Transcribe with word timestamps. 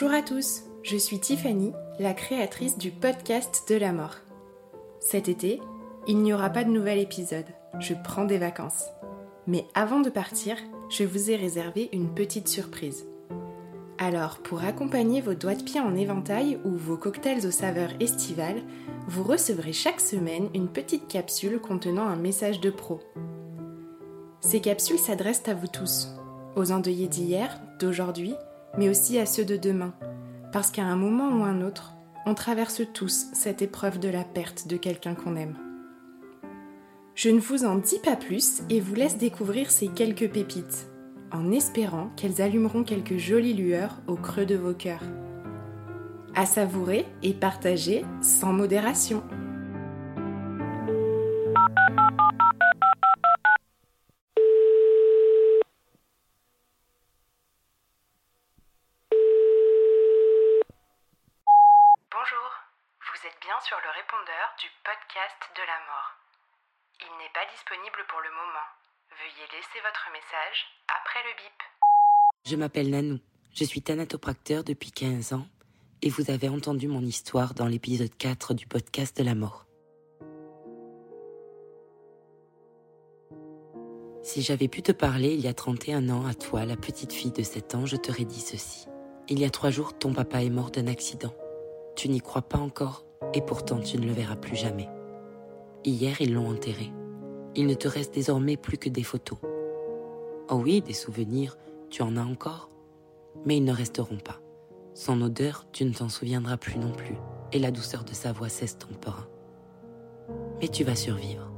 Bonjour 0.00 0.16
à 0.16 0.22
tous, 0.22 0.62
je 0.82 0.96
suis 0.96 1.18
Tiffany, 1.18 1.72
la 1.98 2.14
créatrice 2.14 2.78
du 2.78 2.90
podcast 2.90 3.66
de 3.68 3.74
la 3.74 3.92
mort. 3.92 4.16
Cet 4.98 5.28
été, 5.28 5.60
il 6.06 6.22
n'y 6.22 6.32
aura 6.32 6.48
pas 6.48 6.64
de 6.64 6.70
nouvel 6.70 6.98
épisode, 6.98 7.44
je 7.80 7.92
prends 8.02 8.24
des 8.24 8.38
vacances. 8.38 8.86
Mais 9.46 9.66
avant 9.74 10.00
de 10.00 10.08
partir, 10.08 10.56
je 10.88 11.04
vous 11.04 11.30
ai 11.30 11.36
réservé 11.36 11.90
une 11.92 12.14
petite 12.14 12.48
surprise. 12.48 13.04
Alors, 13.98 14.38
pour 14.38 14.64
accompagner 14.64 15.20
vos 15.20 15.34
doigts 15.34 15.54
de 15.54 15.62
pied 15.62 15.80
en 15.80 15.94
éventail 15.94 16.58
ou 16.64 16.70
vos 16.70 16.96
cocktails 16.96 17.46
aux 17.46 17.50
saveurs 17.50 17.92
estivales, 18.00 18.62
vous 19.06 19.22
recevrez 19.22 19.74
chaque 19.74 20.00
semaine 20.00 20.48
une 20.54 20.68
petite 20.68 21.08
capsule 21.08 21.60
contenant 21.60 22.06
un 22.06 22.16
message 22.16 22.60
de 22.60 22.70
pro. 22.70 23.00
Ces 24.40 24.62
capsules 24.62 24.98
s'adressent 24.98 25.46
à 25.46 25.52
vous 25.52 25.68
tous, 25.68 26.08
aux 26.56 26.72
endeuillés 26.72 27.08
d'hier, 27.08 27.60
d'aujourd'hui, 27.78 28.34
mais 28.78 28.88
aussi 28.88 29.18
à 29.18 29.26
ceux 29.26 29.44
de 29.44 29.56
demain, 29.56 29.94
parce 30.52 30.70
qu'à 30.70 30.84
un 30.84 30.96
moment 30.96 31.28
ou 31.28 31.44
un 31.44 31.62
autre, 31.62 31.94
on 32.26 32.34
traverse 32.34 32.82
tous 32.92 33.26
cette 33.32 33.62
épreuve 33.62 33.98
de 33.98 34.08
la 34.08 34.24
perte 34.24 34.66
de 34.66 34.76
quelqu'un 34.76 35.14
qu'on 35.14 35.36
aime. 35.36 35.56
Je 37.14 37.28
ne 37.30 37.40
vous 37.40 37.64
en 37.64 37.76
dis 37.76 37.98
pas 37.98 38.16
plus 38.16 38.62
et 38.70 38.80
vous 38.80 38.94
laisse 38.94 39.18
découvrir 39.18 39.70
ces 39.70 39.88
quelques 39.88 40.30
pépites, 40.30 40.90
en 41.32 41.50
espérant 41.52 42.10
qu'elles 42.16 42.40
allumeront 42.40 42.84
quelques 42.84 43.18
jolies 43.18 43.54
lueurs 43.54 44.00
au 44.06 44.16
creux 44.16 44.46
de 44.46 44.56
vos 44.56 44.74
cœurs. 44.74 45.04
À 46.34 46.46
savourer 46.46 47.06
et 47.22 47.34
partager 47.34 48.04
sans 48.20 48.52
modération. 48.52 49.22
Sur 63.40 63.76
le 63.76 63.90
répondeur 63.96 64.46
du 64.60 64.68
podcast 64.84 65.40
de 65.56 65.64
la 65.64 65.80
mort. 65.88 66.12
Il 67.00 67.12
n'est 67.16 67.32
pas 67.32 67.48
disponible 67.50 68.04
pour 68.08 68.20
le 68.20 68.30
moment. 68.30 68.68
Veuillez 69.16 69.48
laisser 69.52 69.80
votre 69.80 70.08
message 70.12 70.58
après 70.88 71.20
le 71.24 71.32
bip. 71.36 71.58
Je 72.46 72.56
m'appelle 72.56 72.90
Nanou. 72.90 73.18
Je 73.54 73.64
suis 73.64 73.82
thanatopracteur 73.82 74.62
depuis 74.62 74.92
15 74.92 75.32
ans 75.32 75.46
et 76.02 76.10
vous 76.10 76.30
avez 76.30 76.48
entendu 76.48 76.86
mon 76.86 77.00
histoire 77.00 77.54
dans 77.54 77.66
l'épisode 77.66 78.14
4 78.16 78.54
du 78.54 78.66
podcast 78.66 79.16
de 79.16 79.24
la 79.24 79.34
mort. 79.34 79.64
Si 84.22 84.42
j'avais 84.42 84.68
pu 84.68 84.82
te 84.82 84.92
parler 84.92 85.32
il 85.32 85.40
y 85.40 85.48
a 85.48 85.54
31 85.54 86.10
ans 86.10 86.26
à 86.26 86.34
toi, 86.34 86.66
la 86.66 86.76
petite 86.76 87.12
fille 87.12 87.32
de 87.32 87.42
7 87.42 87.74
ans, 87.74 87.86
je 87.86 87.96
t'aurais 87.96 88.24
dit 88.24 88.40
ceci. 88.40 88.86
Il 89.28 89.38
y 89.38 89.44
a 89.44 89.50
trois 89.50 89.70
jours, 89.70 89.98
ton 89.98 90.12
papa 90.12 90.42
est 90.42 90.50
mort 90.50 90.70
d'un 90.70 90.86
accident. 90.88 91.34
Tu 91.96 92.08
n'y 92.08 92.20
crois 92.20 92.42
pas 92.42 92.58
encore? 92.58 93.09
Et 93.34 93.40
pourtant 93.40 93.80
tu 93.80 93.98
ne 93.98 94.06
le 94.06 94.12
verras 94.12 94.36
plus 94.36 94.56
jamais. 94.56 94.88
Hier, 95.84 96.20
ils 96.20 96.34
l'ont 96.34 96.48
enterré. 96.48 96.92
Il 97.54 97.66
ne 97.66 97.74
te 97.74 97.88
reste 97.88 98.14
désormais 98.14 98.56
plus 98.56 98.78
que 98.78 98.88
des 98.88 99.02
photos. 99.02 99.38
Oh 100.48 100.56
oui, 100.56 100.82
des 100.82 100.92
souvenirs, 100.92 101.56
tu 101.90 102.02
en 102.02 102.16
as 102.16 102.24
encore, 102.24 102.70
mais 103.44 103.56
ils 103.56 103.64
ne 103.64 103.72
resteront 103.72 104.18
pas. 104.18 104.40
Son 104.94 105.20
odeur, 105.22 105.66
tu 105.72 105.84
ne 105.84 105.92
t'en 105.92 106.08
souviendras 106.08 106.56
plus 106.56 106.78
non 106.78 106.92
plus, 106.92 107.16
et 107.52 107.58
la 107.58 107.70
douceur 107.70 108.04
de 108.04 108.12
sa 108.12 108.32
voix 108.32 108.48
s'estompera. 108.48 109.26
Mais 110.60 110.68
tu 110.68 110.84
vas 110.84 110.96
survivre. 110.96 111.50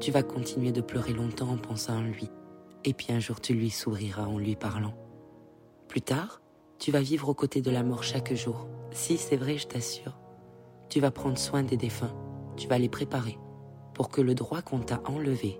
Tu 0.00 0.10
vas 0.10 0.22
continuer 0.22 0.72
de 0.72 0.80
pleurer 0.80 1.12
longtemps 1.12 1.50
en 1.50 1.58
pensant 1.58 1.98
à 1.98 2.02
lui, 2.02 2.30
et 2.84 2.94
puis 2.94 3.12
un 3.12 3.20
jour 3.20 3.40
tu 3.40 3.54
lui 3.54 3.70
souriras 3.70 4.26
en 4.26 4.38
lui 4.38 4.56
parlant. 4.56 4.94
Plus 5.88 6.02
tard, 6.02 6.40
tu 6.78 6.90
vas 6.90 7.00
vivre 7.00 7.28
aux 7.28 7.34
côtés 7.34 7.60
de 7.60 7.70
la 7.70 7.82
mort 7.82 8.02
chaque 8.02 8.34
jour. 8.34 8.66
Si, 8.90 9.18
c'est 9.18 9.36
vrai, 9.36 9.58
je 9.58 9.66
t'assure. 9.66 10.16
Tu 10.92 11.00
vas 11.00 11.10
prendre 11.10 11.38
soin 11.38 11.62
des 11.62 11.78
défunts, 11.78 12.14
tu 12.54 12.68
vas 12.68 12.76
les 12.76 12.90
préparer 12.90 13.38
pour 13.94 14.10
que 14.10 14.20
le 14.20 14.34
droit 14.34 14.60
qu'on 14.60 14.80
t'a 14.80 15.00
enlevé 15.06 15.58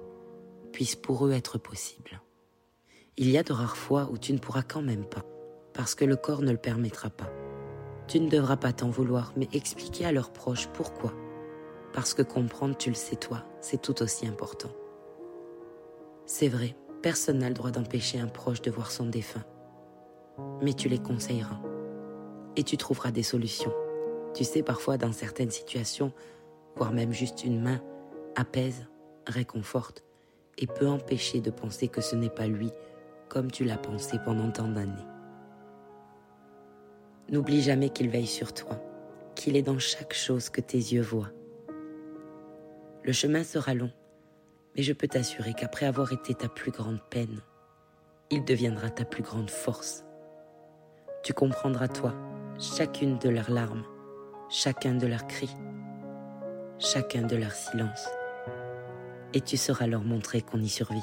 puisse 0.72 0.94
pour 0.94 1.26
eux 1.26 1.32
être 1.32 1.56
possible. 1.56 2.20
Il 3.16 3.30
y 3.30 3.38
a 3.38 3.42
de 3.42 3.54
rares 3.54 3.78
fois 3.78 4.10
où 4.12 4.18
tu 4.18 4.34
ne 4.34 4.38
pourras 4.38 4.60
quand 4.60 4.82
même 4.82 5.06
pas, 5.06 5.22
parce 5.72 5.94
que 5.94 6.04
le 6.04 6.16
corps 6.16 6.42
ne 6.42 6.50
le 6.50 6.58
permettra 6.58 7.08
pas. 7.08 7.30
Tu 8.08 8.20
ne 8.20 8.28
devras 8.28 8.58
pas 8.58 8.74
t'en 8.74 8.90
vouloir, 8.90 9.32
mais 9.34 9.48
expliquer 9.54 10.04
à 10.04 10.12
leurs 10.12 10.34
proches 10.34 10.68
pourquoi. 10.74 11.14
Parce 11.94 12.12
que 12.12 12.20
comprendre, 12.20 12.76
tu 12.76 12.90
le 12.90 12.94
sais 12.94 13.16
toi, 13.16 13.42
c'est 13.62 13.80
tout 13.80 14.02
aussi 14.02 14.26
important. 14.26 14.72
C'est 16.26 16.48
vrai, 16.48 16.76
personne 17.00 17.38
n'a 17.38 17.48
le 17.48 17.54
droit 17.54 17.70
d'empêcher 17.70 18.20
un 18.20 18.28
proche 18.28 18.60
de 18.60 18.70
voir 18.70 18.90
son 18.90 19.06
défunt. 19.06 19.46
Mais 20.60 20.74
tu 20.74 20.90
les 20.90 20.98
conseilleras. 20.98 21.62
Et 22.56 22.64
tu 22.64 22.76
trouveras 22.76 23.12
des 23.12 23.22
solutions. 23.22 23.72
Tu 24.34 24.44
sais, 24.44 24.62
parfois, 24.62 24.96
dans 24.96 25.12
certaines 25.12 25.50
situations, 25.50 26.12
voire 26.76 26.92
même 26.92 27.12
juste 27.12 27.44
une 27.44 27.60
main, 27.60 27.82
apaise, 28.34 28.86
réconforte, 29.26 30.04
et 30.58 30.66
peut 30.66 30.88
empêcher 30.88 31.40
de 31.40 31.50
penser 31.50 31.88
que 31.88 32.00
ce 32.00 32.16
n'est 32.16 32.30
pas 32.30 32.46
lui 32.46 32.70
comme 33.28 33.50
tu 33.50 33.64
l'as 33.64 33.78
pensé 33.78 34.18
pendant 34.22 34.50
tant 34.50 34.68
d'années. 34.68 35.06
N'oublie 37.30 37.62
jamais 37.62 37.88
qu'il 37.88 38.10
veille 38.10 38.26
sur 38.26 38.52
toi, 38.52 38.78
qu'il 39.34 39.56
est 39.56 39.62
dans 39.62 39.78
chaque 39.78 40.12
chose 40.12 40.50
que 40.50 40.60
tes 40.60 40.76
yeux 40.76 41.00
voient. 41.00 41.32
Le 43.04 43.12
chemin 43.12 43.42
sera 43.42 43.72
long, 43.72 43.90
mais 44.76 44.82
je 44.82 44.92
peux 44.92 45.08
t'assurer 45.08 45.54
qu'après 45.54 45.86
avoir 45.86 46.12
été 46.12 46.34
ta 46.34 46.48
plus 46.48 46.72
grande 46.72 47.00
peine, 47.08 47.40
il 48.30 48.44
deviendra 48.44 48.90
ta 48.90 49.06
plus 49.06 49.22
grande 49.22 49.50
force. 49.50 50.04
Tu 51.22 51.32
comprendras 51.32 51.88
toi 51.88 52.14
chacune 52.58 53.18
de 53.18 53.30
leurs 53.30 53.50
larmes 53.50 53.84
chacun 54.52 54.92
de 54.92 55.06
leurs 55.06 55.26
cris, 55.26 55.56
chacun 56.78 57.22
de 57.22 57.36
leurs 57.36 57.54
silences, 57.54 58.06
et 59.32 59.40
tu 59.40 59.56
sauras 59.56 59.86
leur 59.86 60.02
montrer 60.02 60.42
qu'on 60.42 60.60
y 60.60 60.68
survit. 60.68 61.00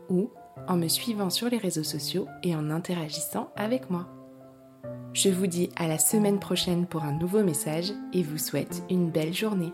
ou 0.10 0.30
en 0.68 0.76
me 0.78 0.88
suivant 0.88 1.30
sur 1.30 1.50
les 1.50 1.58
réseaux 1.58 1.84
sociaux 1.84 2.28
et 2.44 2.56
en 2.56 2.70
interagissant 2.70 3.50
avec 3.56 3.90
moi. 3.90 4.08
Je 5.14 5.30
vous 5.30 5.48
dis 5.48 5.70
à 5.76 5.88
la 5.88 5.98
semaine 5.98 6.40
prochaine 6.40 6.86
pour 6.86 7.04
un 7.04 7.14
nouveau 7.14 7.44
message 7.44 7.94
et 8.14 8.22
vous 8.22 8.38
souhaite 8.38 8.84
une 8.90 9.10
belle 9.10 9.34
journée. 9.34 9.74